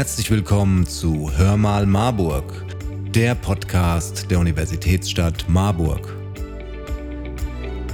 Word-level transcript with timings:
Herzlich 0.00 0.30
willkommen 0.30 0.86
zu 0.86 1.30
Hör 1.36 1.58
mal 1.58 1.84
Marburg, 1.84 2.64
der 3.14 3.34
Podcast 3.34 4.30
der 4.30 4.38
Universitätsstadt 4.38 5.44
Marburg. 5.46 6.16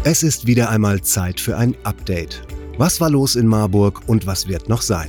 Es 0.04 0.22
ist 0.22 0.46
wieder 0.46 0.70
einmal 0.70 1.00
Zeit 1.00 1.40
für 1.40 1.56
ein 1.56 1.74
Update. 1.82 2.44
Was 2.78 3.00
war 3.00 3.10
los 3.10 3.34
in 3.34 3.48
Marburg 3.48 4.02
und 4.06 4.24
was 4.24 4.46
wird 4.46 4.68
noch 4.68 4.82
sein? 4.82 5.08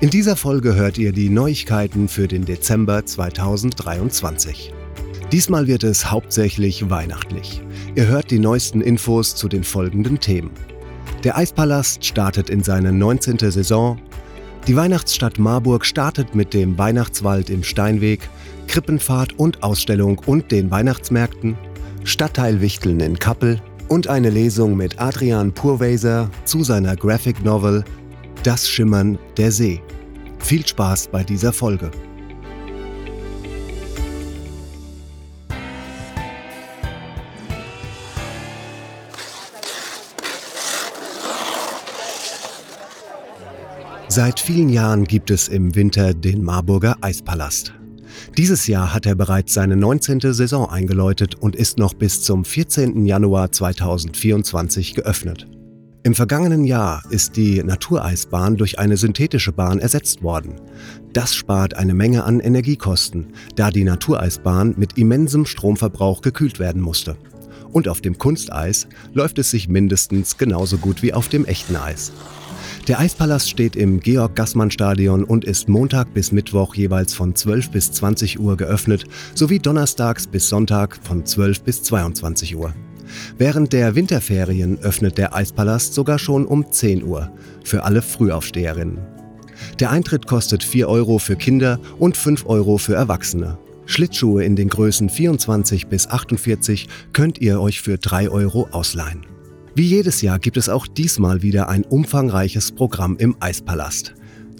In 0.00 0.08
dieser 0.08 0.34
Folge 0.34 0.74
hört 0.74 0.96
ihr 0.96 1.12
die 1.12 1.28
Neuigkeiten 1.28 2.08
für 2.08 2.26
den 2.26 2.46
Dezember 2.46 3.04
2023. 3.04 4.72
Diesmal 5.30 5.66
wird 5.66 5.84
es 5.84 6.10
hauptsächlich 6.10 6.88
weihnachtlich. 6.88 7.60
Ihr 7.96 8.06
hört 8.06 8.30
die 8.30 8.38
neuesten 8.38 8.80
Infos 8.80 9.34
zu 9.34 9.46
den 9.46 9.62
folgenden 9.62 10.18
Themen. 10.18 10.52
Der 11.22 11.36
Eispalast 11.36 12.02
startet 12.02 12.48
in 12.48 12.62
seine 12.62 12.92
19. 12.92 13.36
Saison 13.50 14.00
die 14.66 14.76
Weihnachtsstadt 14.76 15.38
Marburg 15.38 15.84
startet 15.84 16.34
mit 16.34 16.54
dem 16.54 16.78
Weihnachtswald 16.78 17.50
im 17.50 17.64
Steinweg, 17.64 18.28
Krippenfahrt 18.68 19.38
und 19.38 19.62
Ausstellung 19.62 20.20
und 20.26 20.52
den 20.52 20.70
Weihnachtsmärkten, 20.70 21.56
Stadtteil 22.04 22.60
Wichteln 22.60 23.00
in 23.00 23.18
Kappel 23.18 23.60
und 23.88 24.08
eine 24.08 24.30
Lesung 24.30 24.76
mit 24.76 25.00
Adrian 25.00 25.52
Purweiser 25.52 26.30
zu 26.44 26.62
seiner 26.62 26.94
Graphic 26.94 27.44
Novel 27.44 27.84
Das 28.42 28.68
Schimmern 28.68 29.18
der 29.36 29.50
See. 29.50 29.80
Viel 30.38 30.66
Spaß 30.66 31.08
bei 31.08 31.24
dieser 31.24 31.52
Folge. 31.52 31.90
Seit 44.12 44.40
vielen 44.40 44.70
Jahren 44.70 45.04
gibt 45.04 45.30
es 45.30 45.46
im 45.46 45.76
Winter 45.76 46.14
den 46.14 46.42
Marburger 46.42 46.96
Eispalast. 47.00 47.74
Dieses 48.36 48.66
Jahr 48.66 48.92
hat 48.92 49.06
er 49.06 49.14
bereits 49.14 49.54
seine 49.54 49.76
19. 49.76 50.32
Saison 50.32 50.68
eingeläutet 50.68 51.36
und 51.36 51.54
ist 51.54 51.78
noch 51.78 51.94
bis 51.94 52.24
zum 52.24 52.44
14. 52.44 53.06
Januar 53.06 53.52
2024 53.52 54.94
geöffnet. 54.94 55.46
Im 56.02 56.16
vergangenen 56.16 56.64
Jahr 56.64 57.04
ist 57.10 57.36
die 57.36 57.62
Natureisbahn 57.62 58.56
durch 58.56 58.80
eine 58.80 58.96
synthetische 58.96 59.52
Bahn 59.52 59.78
ersetzt 59.78 60.24
worden. 60.24 60.56
Das 61.12 61.32
spart 61.32 61.74
eine 61.74 61.94
Menge 61.94 62.24
an 62.24 62.40
Energiekosten, 62.40 63.28
da 63.54 63.70
die 63.70 63.84
Natureisbahn 63.84 64.74
mit 64.76 64.98
immensem 64.98 65.46
Stromverbrauch 65.46 66.20
gekühlt 66.20 66.58
werden 66.58 66.82
musste. 66.82 67.16
Und 67.70 67.86
auf 67.86 68.00
dem 68.00 68.18
Kunsteis 68.18 68.88
läuft 69.14 69.38
es 69.38 69.52
sich 69.52 69.68
mindestens 69.68 70.36
genauso 70.36 70.78
gut 70.78 71.00
wie 71.00 71.14
auf 71.14 71.28
dem 71.28 71.44
echten 71.44 71.76
Eis. 71.76 72.10
Der 72.90 72.98
Eispalast 72.98 73.48
steht 73.48 73.76
im 73.76 74.00
Georg-Gassmann-Stadion 74.00 75.22
und 75.22 75.44
ist 75.44 75.68
Montag 75.68 76.12
bis 76.12 76.32
Mittwoch 76.32 76.74
jeweils 76.74 77.14
von 77.14 77.36
12 77.36 77.70
bis 77.70 77.92
20 77.92 78.40
Uhr 78.40 78.56
geöffnet, 78.56 79.04
sowie 79.32 79.60
donnerstags 79.60 80.26
bis 80.26 80.48
Sonntag 80.48 80.98
von 81.00 81.24
12 81.24 81.62
bis 81.62 81.84
22 81.84 82.56
Uhr. 82.56 82.74
Während 83.38 83.72
der 83.72 83.94
Winterferien 83.94 84.76
öffnet 84.80 85.18
der 85.18 85.36
Eispalast 85.36 85.94
sogar 85.94 86.18
schon 86.18 86.44
um 86.44 86.72
10 86.72 87.04
Uhr 87.04 87.30
für 87.62 87.84
alle 87.84 88.02
Frühaufsteherinnen. 88.02 88.98
Der 89.78 89.92
Eintritt 89.92 90.26
kostet 90.26 90.64
4 90.64 90.88
Euro 90.88 91.18
für 91.18 91.36
Kinder 91.36 91.78
und 92.00 92.16
5 92.16 92.44
Euro 92.46 92.76
für 92.76 92.96
Erwachsene. 92.96 93.56
Schlittschuhe 93.86 94.42
in 94.42 94.56
den 94.56 94.68
Größen 94.68 95.10
24 95.10 95.86
bis 95.86 96.08
48 96.08 96.88
könnt 97.12 97.38
ihr 97.38 97.60
euch 97.60 97.82
für 97.82 97.98
3 97.98 98.30
Euro 98.30 98.66
ausleihen. 98.72 99.29
Wie 99.74 99.86
jedes 99.86 100.20
Jahr 100.20 100.40
gibt 100.40 100.56
es 100.56 100.68
auch 100.68 100.88
diesmal 100.88 101.42
wieder 101.42 101.68
ein 101.68 101.84
umfangreiches 101.84 102.72
Programm 102.72 103.16
im 103.18 103.36
Eispalast. 103.38 104.14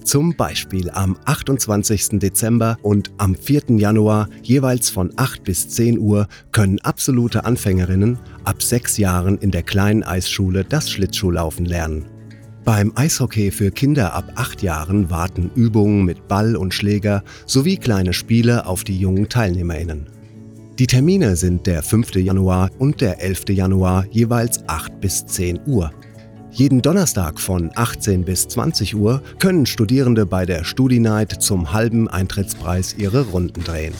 Zum 0.05 0.37
Beispiel 0.37 0.89
am 0.91 1.17
28. 1.25 2.21
Dezember 2.21 2.79
und 2.83 3.11
am 3.19 3.35
4. 3.35 3.77
Januar 3.77 4.29
jeweils 4.43 4.89
von 4.89 5.13
8 5.17 5.43
bis 5.43 5.69
10 5.69 5.99
Uhr 5.99 6.29
können 6.53 6.79
absolute 6.81 7.45
Anfängerinnen 7.45 8.19
ab 8.45 8.63
6 8.63 8.99
Jahren 8.99 9.37
in 9.39 9.51
der 9.51 9.65
kleinen 9.65 10.05
Eisschule 10.05 10.65
das 10.65 10.89
Schlittschuhlaufen 10.89 11.67
lernen. 11.67 12.07
Beim 12.65 12.93
Eishockey 12.95 13.51
für 13.51 13.73
Kinder 13.73 14.15
ab 14.15 14.33
8 14.37 14.63
Jahren 14.63 15.11
warten 15.11 15.51
Übungen 15.57 16.05
mit 16.05 16.29
Ball 16.29 16.55
und 16.55 16.73
Schläger 16.73 17.25
sowie 17.47 17.77
kleine 17.79 18.13
Spiele 18.13 18.67
auf 18.67 18.85
die 18.85 18.99
jungen 18.99 19.29
Teilnehmerinnen. 19.29 20.20
Die 20.81 20.87
Termine 20.87 21.37
sind 21.37 21.67
der 21.67 21.83
5. 21.83 22.15
Januar 22.15 22.71
und 22.79 23.03
der 23.03 23.23
11. 23.23 23.51
Januar 23.51 24.07
jeweils 24.11 24.67
8 24.67 24.99
bis 24.99 25.27
10 25.27 25.61
Uhr. 25.67 25.91
Jeden 26.53 26.81
Donnerstag 26.81 27.39
von 27.39 27.71
18 27.75 28.25
bis 28.25 28.49
20 28.49 28.97
Uhr 28.97 29.23
können 29.39 29.67
Studierende 29.67 30.25
bei 30.25 30.47
der 30.47 30.65
Studi-Night 30.65 31.43
zum 31.43 31.75
halben 31.75 32.09
Eintrittspreis 32.09 32.95
ihre 32.97 33.27
Runden 33.27 33.63
drehen. 33.63 33.93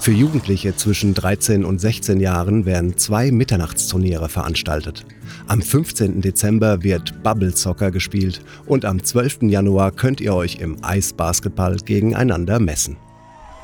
Für 0.00 0.12
Jugendliche 0.12 0.74
zwischen 0.74 1.12
13 1.12 1.66
und 1.66 1.82
16 1.82 2.18
Jahren 2.18 2.64
werden 2.64 2.96
zwei 2.96 3.30
Mitternachtsturniere 3.30 4.30
veranstaltet. 4.30 5.04
Am 5.48 5.60
15. 5.60 6.22
Dezember 6.22 6.82
wird 6.82 7.22
Bubble 7.24 7.54
Soccer 7.54 7.90
gespielt 7.90 8.40
und 8.64 8.86
am 8.86 9.04
12. 9.04 9.42
Januar 9.42 9.92
könnt 9.92 10.22
ihr 10.22 10.34
euch 10.34 10.60
im 10.60 10.82
Eisbasketball 10.82 11.76
gegeneinander 11.84 12.58
messen. 12.58 12.96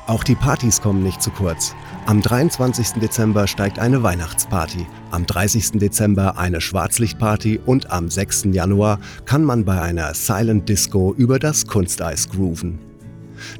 Auch 0.05 0.25
die 0.25 0.35
Partys 0.35 0.81
kommen 0.81 1.01
nicht 1.01 1.21
zu 1.21 1.31
kurz. 1.31 1.73
Am 2.05 2.21
23. 2.21 2.99
Dezember 3.01 3.47
steigt 3.47 3.79
eine 3.79 4.03
Weihnachtsparty, 4.03 4.85
am 5.11 5.25
30. 5.25 5.79
Dezember 5.79 6.37
eine 6.37 6.59
Schwarzlichtparty 6.59 7.61
und 7.65 7.89
am 7.89 8.09
6. 8.09 8.47
Januar 8.51 8.99
kann 9.23 9.45
man 9.45 9.63
bei 9.63 9.81
einer 9.81 10.13
Silent 10.13 10.67
Disco 10.67 11.13
über 11.15 11.39
das 11.39 11.67
Kunsteis 11.67 12.29
grooven. 12.29 12.79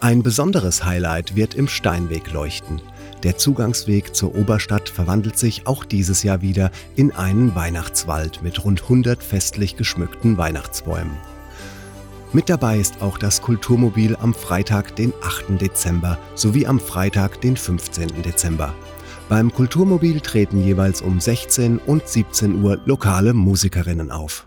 Ein 0.00 0.22
besonderes 0.22 0.84
Highlight 0.84 1.36
wird 1.36 1.54
im 1.54 1.68
Steinweg 1.68 2.30
leuchten. 2.34 2.82
Der 3.22 3.36
Zugangsweg 3.36 4.16
zur 4.16 4.34
Oberstadt 4.34 4.88
verwandelt 4.88 5.38
sich 5.38 5.66
auch 5.68 5.84
dieses 5.84 6.24
Jahr 6.24 6.42
wieder 6.42 6.72
in 6.96 7.12
einen 7.12 7.54
Weihnachtswald 7.54 8.42
mit 8.42 8.64
rund 8.64 8.82
100 8.82 9.22
festlich 9.22 9.76
geschmückten 9.76 10.38
Weihnachtsbäumen. 10.38 11.16
Mit 12.32 12.48
dabei 12.48 12.78
ist 12.78 13.00
auch 13.00 13.18
das 13.18 13.40
Kulturmobil 13.40 14.16
am 14.16 14.34
Freitag, 14.34 14.96
den 14.96 15.12
8. 15.22 15.60
Dezember 15.60 16.18
sowie 16.34 16.66
am 16.66 16.80
Freitag, 16.80 17.40
den 17.42 17.56
15. 17.56 18.22
Dezember. 18.22 18.74
Beim 19.28 19.52
Kulturmobil 19.52 20.20
treten 20.20 20.64
jeweils 20.64 21.00
um 21.00 21.20
16 21.20 21.78
und 21.78 22.08
17 22.08 22.62
Uhr 22.62 22.80
lokale 22.86 23.34
Musikerinnen 23.34 24.10
auf. 24.10 24.46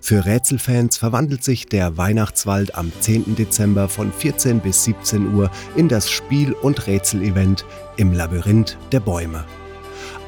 Für 0.00 0.24
Rätselfans 0.24 0.96
verwandelt 0.96 1.44
sich 1.44 1.66
der 1.66 1.96
Weihnachtswald 1.96 2.74
am 2.74 2.92
10. 3.00 3.36
Dezember 3.36 3.88
von 3.88 4.12
14 4.12 4.60
bis 4.60 4.84
17 4.84 5.34
Uhr 5.34 5.50
in 5.76 5.88
das 5.88 6.10
Spiel- 6.10 6.52
und 6.52 6.86
Rätselevent 6.86 7.64
im 7.96 8.12
Labyrinth 8.12 8.78
der 8.92 9.00
Bäume. 9.00 9.44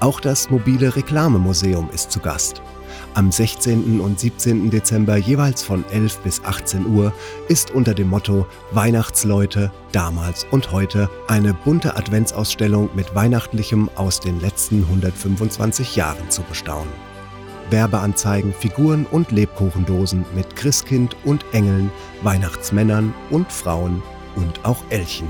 Auch 0.01 0.21
das 0.21 0.51
mobile 0.51 0.97
Reklamemuseum 0.97 1.89
ist 1.93 2.11
zu 2.11 2.21
Gast. 2.21 2.61
Am 3.15 3.31
16. 3.31 4.01
und 4.01 4.19
17. 4.19 4.71
Dezember 4.71 5.17
jeweils 5.17 5.63
von 5.63 5.85
11 5.91 6.19
bis 6.19 6.43
18 6.45 6.87
Uhr 6.87 7.13
ist 7.49 7.71
unter 7.71 7.95
dem 7.95 8.09
Motto 8.09 8.47
Weihnachtsleute 8.73 9.71
damals 9.93 10.47
und 10.51 10.73
heute 10.73 11.11
eine 11.29 11.55
bunte 11.55 11.97
Adventsausstellung 11.97 12.91
mit 12.95 13.15
Weihnachtlichem 13.15 13.91
aus 13.97 14.21
den 14.21 14.41
letzten 14.41 14.83
125 14.85 15.95
Jahren 15.97 16.31
zu 16.31 16.43
bestaunen. 16.43 17.12
Werbeanzeigen, 17.71 18.53
Figuren 18.53 19.07
und 19.11 19.31
Lebkuchendosen 19.31 20.25
mit 20.35 20.57
Christkind 20.57 21.17
und 21.25 21.45
Engeln, 21.53 21.91
Weihnachtsmännern 22.23 23.15
und 23.31 23.51
Frauen 23.51 24.03
und 24.37 24.65
auch 24.65 24.83
Elchen. 24.91 25.29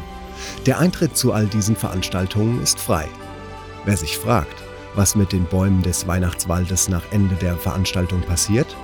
Der 0.67 0.79
Eintritt 0.79 1.17
zu 1.17 1.33
all 1.33 1.47
diesen 1.47 1.77
Veranstaltungen 1.77 2.63
ist 2.63 2.79
frei. 2.79 3.09
Wer 3.85 3.97
sich 3.97 4.17
fragt, 4.17 4.63
was 4.95 5.15
mit 5.17 5.33
den 5.33 5.45
Bäumen 5.45 5.83
des 5.83 6.07
Weihnachtswaldes 6.07 6.89
nach 6.89 7.05
Ende 7.11 7.35
der 7.37 7.57
Veranstaltung 7.57 8.21
passiert, 8.23 8.77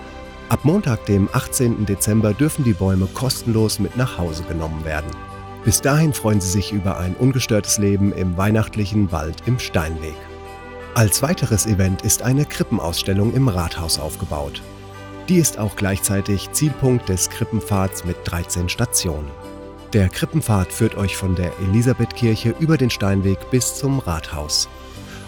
ab 0.49 0.61
Montag, 0.65 1.05
dem 1.06 1.29
18. 1.33 1.85
Dezember, 1.87 2.33
dürfen 2.33 2.65
die 2.65 2.73
Bäume 2.73 3.06
kostenlos 3.06 3.79
mit 3.79 3.97
nach 3.97 4.19
Hause 4.19 4.45
genommen 4.45 4.85
werden. 4.85 5.11
Bis 5.65 5.81
dahin 5.81 6.15
freuen 6.15 6.41
Sie 6.41 6.49
sich 6.49 6.73
über 6.73 6.99
ein 6.99 7.15
ungestörtes 7.15 7.79
Leben 7.79 8.12
im 8.12 8.37
weihnachtlichen 8.37 9.12
Wald 9.12 9.43
im 9.47 9.59
Steinweg. 9.59 10.17
Als 10.99 11.23
weiteres 11.23 11.65
Event 11.67 12.03
ist 12.03 12.23
eine 12.23 12.45
Krippenausstellung 12.45 13.33
im 13.33 13.47
Rathaus 13.47 14.00
aufgebaut. 14.00 14.61
Die 15.29 15.37
ist 15.37 15.56
auch 15.56 15.77
gleichzeitig 15.77 16.50
Zielpunkt 16.50 17.09
des 17.09 17.31
Krippenpfads 17.31 18.05
mit 18.05 18.17
13 18.25 18.69
Stationen. 18.69 19.31
Der 19.93 20.09
Krippenpfad 20.09 20.73
führt 20.73 20.97
euch 20.97 21.17
von 21.17 21.37
der 21.37 21.53
Elisabethkirche 21.61 22.53
über 22.59 22.77
den 22.77 22.91
Steinweg 22.91 23.39
bis 23.53 23.77
zum 23.77 24.00
Rathaus. 24.00 24.69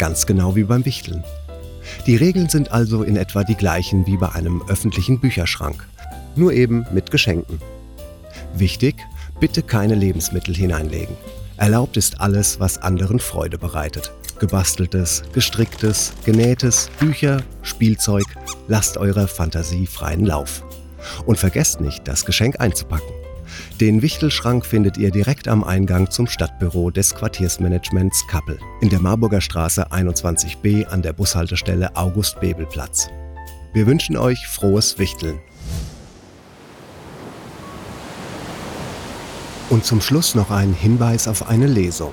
Ganz 0.00 0.24
genau 0.24 0.56
wie 0.56 0.64
beim 0.64 0.86
Wichteln. 0.86 1.22
Die 2.06 2.16
Regeln 2.16 2.48
sind 2.48 2.72
also 2.72 3.02
in 3.02 3.16
etwa 3.16 3.44
die 3.44 3.54
gleichen 3.54 4.06
wie 4.06 4.16
bei 4.16 4.30
einem 4.30 4.62
öffentlichen 4.66 5.20
Bücherschrank, 5.20 5.86
nur 6.36 6.54
eben 6.54 6.86
mit 6.90 7.10
Geschenken. 7.10 7.60
Wichtig, 8.54 8.94
bitte 9.40 9.62
keine 9.62 9.94
Lebensmittel 9.94 10.56
hineinlegen. 10.56 11.14
Erlaubt 11.58 11.98
ist 11.98 12.18
alles, 12.18 12.58
was 12.58 12.78
anderen 12.78 13.20
Freude 13.20 13.58
bereitet. 13.58 14.10
Gebasteltes, 14.38 15.22
gestricktes, 15.34 16.14
genähtes, 16.24 16.88
Bücher, 16.98 17.42
Spielzeug, 17.60 18.24
lasst 18.68 18.96
eurer 18.96 19.28
Fantasie 19.28 19.86
freien 19.86 20.24
Lauf. 20.24 20.64
Und 21.26 21.38
vergesst 21.38 21.82
nicht, 21.82 22.08
das 22.08 22.24
Geschenk 22.24 22.58
einzupacken. 22.58 23.19
Den 23.80 24.02
Wichtelschrank 24.02 24.66
findet 24.66 24.96
ihr 24.96 25.10
direkt 25.10 25.48
am 25.48 25.64
Eingang 25.64 26.10
zum 26.10 26.26
Stadtbüro 26.26 26.90
des 26.90 27.14
Quartiersmanagements 27.14 28.26
Kappel 28.28 28.58
in 28.80 28.88
der 28.88 29.00
Marburger 29.00 29.40
Straße 29.40 29.90
21b 29.90 30.86
an 30.86 31.02
der 31.02 31.12
Bushaltestelle 31.12 31.96
August-Bebel-Platz. 31.96 33.08
Wir 33.72 33.86
wünschen 33.86 34.16
euch 34.16 34.46
frohes 34.46 34.98
Wichteln. 34.98 35.38
Und 39.70 39.84
zum 39.84 40.00
Schluss 40.00 40.34
noch 40.34 40.50
ein 40.50 40.74
Hinweis 40.74 41.28
auf 41.28 41.48
eine 41.48 41.68
Lesung, 41.68 42.12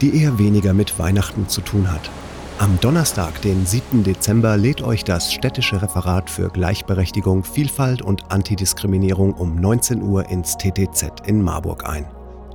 die 0.00 0.22
eher 0.22 0.38
weniger 0.38 0.72
mit 0.72 0.98
Weihnachten 0.98 1.48
zu 1.48 1.60
tun 1.60 1.92
hat. 1.92 2.10
Am 2.58 2.78
Donnerstag, 2.80 3.42
den 3.42 3.66
7. 3.66 4.04
Dezember, 4.04 4.56
lädt 4.56 4.80
euch 4.80 5.02
das 5.02 5.32
städtische 5.32 5.82
Referat 5.82 6.30
für 6.30 6.48
Gleichberechtigung, 6.50 7.42
Vielfalt 7.42 8.00
und 8.00 8.30
Antidiskriminierung 8.30 9.34
um 9.34 9.56
19 9.56 10.00
Uhr 10.00 10.28
ins 10.30 10.56
TTZ 10.56 11.26
in 11.26 11.42
Marburg 11.42 11.84
ein. 11.84 12.06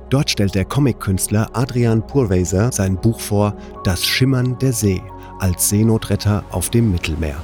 Dort 0.08 0.30
stellt 0.30 0.54
der 0.54 0.64
Comic-Künstler 0.64 1.50
Adrian 1.52 2.04
Purweiser 2.06 2.72
sein 2.72 2.96
Buch 2.96 3.20
vor 3.20 3.54
Das 3.84 4.04
Schimmern 4.06 4.58
der 4.58 4.72
See 4.72 5.02
als 5.38 5.68
Seenotretter 5.68 6.44
auf 6.50 6.70
dem 6.70 6.90
Mittelmeer. 6.90 7.36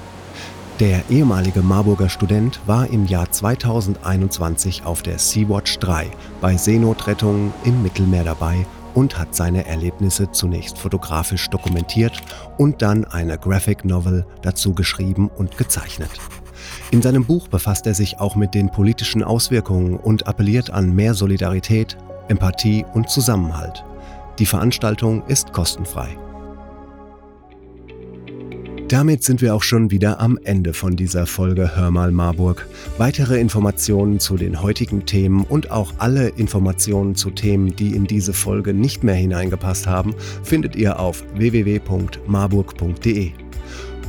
Der 0.81 1.03
ehemalige 1.11 1.61
Marburger 1.61 2.09
Student 2.09 2.61
war 2.67 2.89
im 2.89 3.07
Jahr 3.07 3.31
2021 3.31 4.85
auf 4.85 5.03
der 5.03 5.19
Sea-Watch 5.19 5.79
3 5.79 6.11
bei 6.41 6.57
Seenotrettungen 6.57 7.53
im 7.65 7.83
Mittelmeer 7.83 8.25
dabei 8.25 8.67
und 8.97 9.19
hat 9.19 9.37
seine 9.37 9.67
Erlebnisse 9.67 10.33
zunächst 10.33 10.79
fotografisch 10.79 11.49
dokumentiert 11.51 12.21
und 12.57 12.81
dann 12.81 13.05
eine 13.05 13.39
Graphic 13.39 13.85
Novel 13.85 14.27
dazu 14.41 14.73
geschrieben 14.75 15.29
und 15.37 15.59
gezeichnet. 15.59 16.11
In 16.91 17.03
seinem 17.03 17.27
Buch 17.27 17.47
befasst 17.47 17.87
er 17.87 17.95
sich 17.95 18.19
auch 18.19 18.37
mit 18.37 18.55
den 18.55 18.71
politischen 18.71 19.23
Auswirkungen 19.23 19.97
und 19.97 20.27
appelliert 20.27 20.71
an 20.71 20.95
mehr 20.95 21.13
Solidarität, 21.13 21.99
Empathie 22.29 22.87
und 22.95 23.11
Zusammenhalt. 23.11 23.85
Die 24.39 24.47
Veranstaltung 24.47 25.23
ist 25.27 25.53
kostenfrei. 25.53 26.17
Damit 28.89 29.25
sind 29.25 29.43
wir 29.43 29.53
auch 29.53 29.65
schon 29.65 29.91
wieder 29.91 30.21
am 30.21 30.39
Ende 30.45 30.73
von 30.73 30.95
dieser 30.95 31.27
Folge 31.27 31.75
Hör 31.75 31.91
mal 31.91 32.13
Marburg. 32.13 32.69
Weitere 32.99 33.41
Informationen 33.41 34.21
zu 34.21 34.37
den 34.37 34.63
heutigen 34.63 35.05
Themen 35.05 35.43
und 35.43 35.73
auch 35.73 35.95
alle 35.99 36.29
Informationen 36.29 37.17
zu 37.17 37.31
Themen, 37.31 37.75
die 37.75 37.97
in 37.97 38.05
diese 38.05 38.33
Folge 38.33 38.73
nicht 38.75 39.03
mehr 39.03 39.17
hineingepasst 39.17 39.89
haben, 39.89 40.15
findet 40.45 40.77
ihr 40.77 41.01
auf 41.01 41.25
www.marburg.de. 41.35 43.33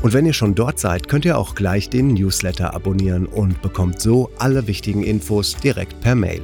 Und 0.04 0.14
wenn 0.14 0.28
ihr 0.28 0.34
schon 0.34 0.54
dort 0.54 0.78
seid, 0.78 1.08
könnt 1.08 1.26
ihr 1.26 1.40
auch 1.40 1.56
gleich 1.56 1.90
den 1.90 2.14
Newsletter 2.14 2.76
abonnieren 2.76 3.26
und 3.26 3.64
bekommt 3.64 4.00
so 4.00 4.30
alle 4.38 4.68
wichtigen 4.68 5.02
Infos 5.02 5.56
direkt 5.56 6.02
per 6.02 6.14
Mail. 6.14 6.44